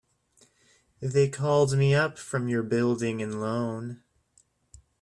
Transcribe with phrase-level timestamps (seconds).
[0.99, 4.01] They called me up from your Building and Loan.